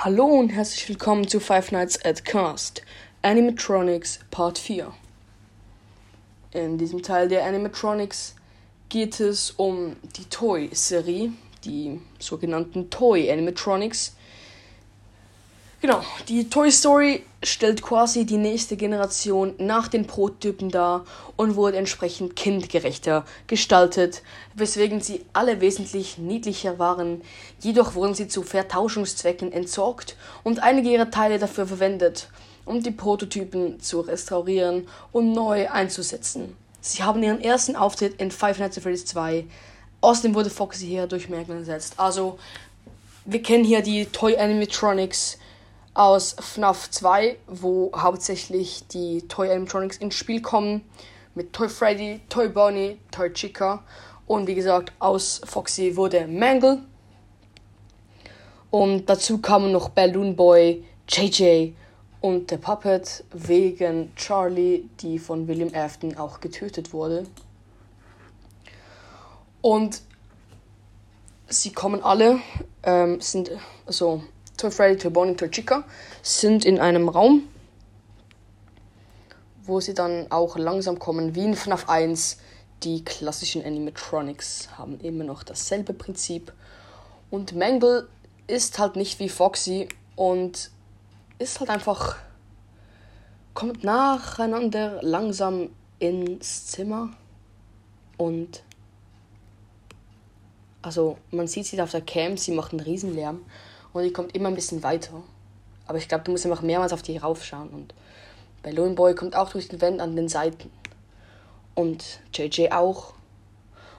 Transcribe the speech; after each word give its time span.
Hallo 0.00 0.26
und 0.26 0.50
herzlich 0.50 0.88
willkommen 0.88 1.26
zu 1.26 1.40
Five 1.40 1.72
Nights 1.72 2.04
at 2.04 2.24
Cast 2.24 2.82
Animatronics 3.22 4.20
Part 4.30 4.56
4. 4.56 4.92
In 6.52 6.78
diesem 6.78 7.02
Teil 7.02 7.26
der 7.26 7.44
Animatronics 7.44 8.36
geht 8.90 9.18
es 9.18 9.50
um 9.50 9.96
die 10.16 10.26
Toy-Serie, 10.26 11.32
die 11.64 12.00
sogenannten 12.20 12.90
Toy 12.90 13.28
Animatronics, 13.28 14.14
Genau, 15.80 16.02
die 16.26 16.50
Toy 16.50 16.72
Story 16.72 17.24
stellt 17.40 17.82
quasi 17.82 18.26
die 18.26 18.36
nächste 18.36 18.76
Generation 18.76 19.54
nach 19.58 19.86
den 19.86 20.08
Prototypen 20.08 20.70
dar 20.70 21.04
und 21.36 21.54
wurde 21.54 21.76
entsprechend 21.76 22.34
kindgerechter 22.34 23.24
gestaltet, 23.46 24.22
weswegen 24.54 25.00
sie 25.00 25.24
alle 25.32 25.60
wesentlich 25.60 26.18
niedlicher 26.18 26.80
waren. 26.80 27.22
Jedoch 27.60 27.94
wurden 27.94 28.14
sie 28.14 28.26
zu 28.26 28.42
Vertauschungszwecken 28.42 29.52
entsorgt 29.52 30.16
und 30.42 30.60
einige 30.64 30.90
ihrer 30.90 31.12
Teile 31.12 31.38
dafür 31.38 31.68
verwendet, 31.68 32.28
um 32.64 32.82
die 32.82 32.90
Prototypen 32.90 33.78
zu 33.78 34.00
restaurieren 34.00 34.88
und 35.12 35.32
neu 35.32 35.70
einzusetzen. 35.70 36.56
Sie 36.80 37.04
haben 37.04 37.22
ihren 37.22 37.40
ersten 37.40 37.76
Auftritt 37.76 38.20
in 38.20 38.32
Five 38.32 38.58
Nights 38.58 38.78
at 38.78 38.82
Freddy's 38.82 39.04
2. 39.04 39.44
Außerdem 40.00 40.34
wurde 40.34 40.50
Foxy 40.50 40.86
hier 40.86 41.06
durch 41.06 41.28
Merkel 41.28 41.58
ersetzt. 41.58 41.94
Also, 41.98 42.36
wir 43.24 43.42
kennen 43.42 43.64
hier 43.64 43.82
die 43.82 44.06
Toy 44.06 44.36
Animatronics 44.36 45.38
aus 45.98 46.36
FNAF 46.38 46.90
2, 46.90 47.38
wo 47.48 47.90
hauptsächlich 47.92 48.86
die 48.86 49.26
Toy 49.26 49.50
Animatronics 49.50 49.96
ins 49.96 50.14
Spiel 50.14 50.40
kommen. 50.40 50.82
Mit 51.34 51.52
Toy 51.52 51.68
Freddy, 51.68 52.20
Toy 52.28 52.48
Bonnie, 52.48 52.98
Toy 53.10 53.32
Chica. 53.32 53.82
Und 54.28 54.46
wie 54.46 54.54
gesagt, 54.54 54.92
aus 55.00 55.40
Foxy 55.44 55.96
wurde 55.96 56.28
Mangle. 56.28 56.84
Und 58.70 59.06
dazu 59.06 59.38
kamen 59.38 59.72
noch 59.72 59.88
Balloon 59.88 60.36
Boy, 60.36 60.84
JJ 61.08 61.72
und 62.20 62.52
der 62.52 62.58
Puppet 62.58 63.24
wegen 63.32 64.14
Charlie, 64.14 64.88
die 65.00 65.18
von 65.18 65.48
William 65.48 65.74
Afton 65.74 66.16
auch 66.16 66.38
getötet 66.38 66.92
wurde. 66.92 67.26
Und 69.62 70.02
sie 71.48 71.72
kommen 71.72 72.04
alle, 72.04 72.38
ähm, 72.84 73.20
sind 73.20 73.50
also 73.84 74.22
Toy 74.58 74.72
Freddy, 74.72 74.96
Toy 74.96 75.10
Bonnie, 75.12 75.36
Toy 75.36 75.48
Chica 75.48 75.84
sind 76.20 76.64
in 76.64 76.80
einem 76.80 77.08
Raum, 77.08 77.44
wo 79.62 79.78
sie 79.78 79.94
dann 79.94 80.26
auch 80.30 80.56
langsam 80.56 80.98
kommen, 80.98 81.36
wie 81.36 81.44
in 81.44 81.54
FNAF 81.54 81.88
1. 81.88 82.38
Die 82.82 83.04
klassischen 83.04 83.64
Animatronics 83.64 84.70
haben 84.76 84.98
immer 84.98 85.22
noch 85.22 85.44
dasselbe 85.44 85.92
Prinzip. 85.92 86.52
Und 87.30 87.54
Mangle 87.54 88.08
ist 88.48 88.80
halt 88.80 88.96
nicht 88.96 89.20
wie 89.20 89.28
Foxy 89.28 89.88
und 90.16 90.72
ist 91.38 91.60
halt 91.60 91.70
einfach. 91.70 92.16
kommt 93.54 93.84
nacheinander 93.84 94.98
langsam 95.02 95.70
ins 96.00 96.66
Zimmer 96.66 97.10
und. 98.16 98.64
Also, 100.82 101.16
man 101.30 101.46
sieht 101.46 101.66
sie 101.66 101.76
da 101.76 101.84
auf 101.84 101.92
der 101.92 102.00
Cam, 102.00 102.36
sie 102.36 102.52
macht 102.52 102.72
einen 102.72 102.80
Riesenlärm 102.80 103.40
und 103.92 104.04
die 104.04 104.12
kommt 104.12 104.34
immer 104.34 104.48
ein 104.48 104.54
bisschen 104.54 104.82
weiter. 104.82 105.22
Aber 105.86 105.98
ich 105.98 106.08
glaube, 106.08 106.24
du 106.24 106.30
musst 106.30 106.44
einfach 106.44 106.62
mehrmals 106.62 106.92
auf 106.92 107.02
die 107.02 107.16
raufschauen. 107.16 107.70
Und 107.70 107.94
Balloon 108.62 108.94
Boy 108.94 109.14
kommt 109.14 109.34
auch 109.34 109.50
durch 109.50 109.68
den 109.68 109.80
Wand 109.80 110.00
an 110.00 110.16
den 110.16 110.28
Seiten. 110.28 110.70
Und 111.74 112.20
JJ 112.34 112.72
auch. 112.72 113.14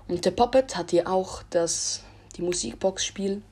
Und 0.07 0.25
der 0.25 0.31
Puppet 0.31 0.77
hat 0.77 0.91
hier 0.91 1.09
auch 1.09 1.43
das, 1.49 2.03
die 2.35 2.43
Musikbox 2.43 3.03
spielen. 3.03 3.43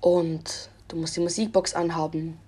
Und 0.00 0.68
du 0.88 0.96
musst 0.96 1.16
die 1.16 1.20
Musikbox 1.20 1.74
anhaben. 1.74 2.38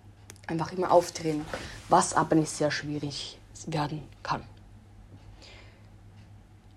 Einfach 0.49 0.73
immer 0.73 0.91
aufdrehen. 0.91 1.45
Was 1.89 2.15
aber 2.15 2.35
nicht 2.35 2.51
sehr 2.51 2.73
schwierig 2.73 3.39
werden 3.67 4.03
kann. 4.23 4.43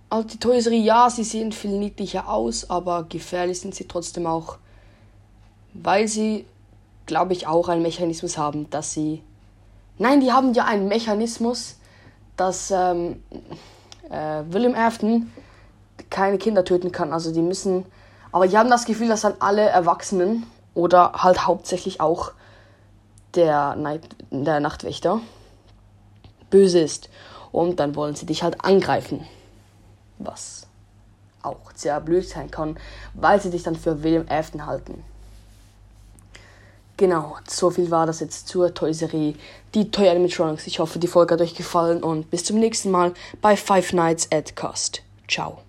Also 0.09 0.28
die 0.29 0.39
Toiserie, 0.39 0.79
ja, 0.79 1.09
sie 1.09 1.23
sehen 1.23 1.51
viel 1.51 1.78
niedlicher 1.78 2.29
aus, 2.29 2.69
aber 2.69 3.03
gefährlich 3.03 3.59
sind 3.59 3.75
sie 3.75 3.88
trotzdem 3.88 4.25
auch 4.25 4.57
weil 5.83 6.07
sie, 6.07 6.45
glaube 7.05 7.33
ich, 7.33 7.47
auch 7.47 7.69
einen 7.69 7.81
Mechanismus 7.81 8.38
haben, 8.38 8.69
dass 8.69 8.93
sie. 8.93 9.23
Nein, 9.97 10.21
die 10.21 10.31
haben 10.31 10.53
ja 10.53 10.65
einen 10.65 10.88
Mechanismus, 10.88 11.77
dass 12.35 12.71
ähm, 12.71 13.23
äh, 14.09 14.43
William 14.49 14.75
Afton 14.75 15.31
keine 16.09 16.37
Kinder 16.37 16.63
töten 16.63 16.91
kann. 16.91 17.13
Also 17.13 17.33
die 17.33 17.41
müssen. 17.41 17.85
Aber 18.31 18.47
die 18.47 18.57
haben 18.57 18.69
das 18.69 18.85
Gefühl, 18.85 19.07
dass 19.07 19.21
dann 19.21 19.35
alle 19.39 19.61
Erwachsenen 19.61 20.45
oder 20.75 21.13
halt 21.23 21.47
hauptsächlich 21.47 21.99
auch 21.99 22.31
der, 23.33 23.75
Night, 23.75 24.03
der 24.29 24.59
Nachtwächter 24.59 25.21
böse 26.49 26.79
ist. 26.79 27.09
Und 27.51 27.79
dann 27.79 27.95
wollen 27.95 28.16
sie 28.16 28.25
dich 28.25 28.43
halt 28.43 28.63
angreifen. 28.63 29.25
Was 30.19 30.67
auch 31.41 31.71
sehr 31.73 31.99
blöd 32.01 32.27
sein 32.27 32.51
kann, 32.51 32.77
weil 33.13 33.41
sie 33.41 33.49
dich 33.49 33.63
dann 33.63 33.75
für 33.75 34.03
William 34.03 34.25
Afton 34.29 34.66
halten. 34.66 35.03
Genau, 36.97 37.38
so 37.47 37.69
viel 37.69 37.91
war 37.91 38.08
das 38.08 38.22
jetzt 38.22 38.47
zur 38.47 38.74
Toy-Serie, 38.74 39.35
die 39.75 39.91
Toy 39.91 40.09
Animatronics. 40.09 40.66
Ich 40.66 40.80
hoffe, 40.80 40.97
die 40.97 41.08
Folge 41.08 41.35
hat 41.35 41.41
euch 41.41 41.53
gefallen 41.53 42.02
und 42.02 42.31
bis 42.31 42.44
zum 42.44 42.59
nächsten 42.59 42.90
Mal 42.90 43.13
bei 43.40 43.56
Five 43.56 43.94
Nights 43.94 44.28
at 44.31 44.56
Cast. 44.56 45.03
Ciao. 45.28 45.66